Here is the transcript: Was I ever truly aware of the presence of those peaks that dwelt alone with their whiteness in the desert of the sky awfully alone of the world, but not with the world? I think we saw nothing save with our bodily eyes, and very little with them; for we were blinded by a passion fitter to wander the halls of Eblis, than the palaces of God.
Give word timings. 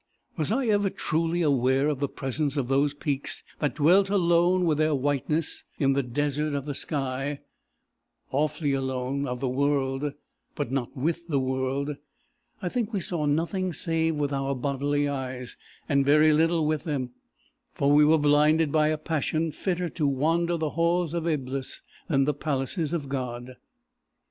Was 0.35 0.51
I 0.51 0.65
ever 0.65 0.89
truly 0.89 1.43
aware 1.43 1.87
of 1.87 1.99
the 1.99 2.09
presence 2.09 2.57
of 2.57 2.67
those 2.69 2.95
peaks 2.95 3.43
that 3.59 3.75
dwelt 3.75 4.09
alone 4.09 4.65
with 4.65 4.79
their 4.79 4.95
whiteness 4.95 5.63
in 5.77 5.93
the 5.93 6.01
desert 6.01 6.55
of 6.55 6.65
the 6.65 6.73
sky 6.73 7.41
awfully 8.31 8.73
alone 8.73 9.27
of 9.27 9.39
the 9.39 9.47
world, 9.47 10.11
but 10.55 10.71
not 10.71 10.97
with 10.97 11.27
the 11.27 11.39
world? 11.39 11.97
I 12.63 12.67
think 12.67 12.91
we 12.91 12.99
saw 12.99 13.27
nothing 13.27 13.73
save 13.73 14.15
with 14.15 14.33
our 14.33 14.55
bodily 14.55 15.07
eyes, 15.07 15.55
and 15.87 16.03
very 16.03 16.33
little 16.33 16.65
with 16.65 16.83
them; 16.83 17.11
for 17.75 17.91
we 17.91 18.03
were 18.03 18.17
blinded 18.17 18.71
by 18.71 18.87
a 18.87 18.97
passion 18.97 19.51
fitter 19.51 19.87
to 19.89 20.07
wander 20.07 20.57
the 20.57 20.71
halls 20.71 21.13
of 21.13 21.27
Eblis, 21.27 21.83
than 22.07 22.25
the 22.25 22.33
palaces 22.33 22.91
of 22.91 23.07
God. 23.07 23.55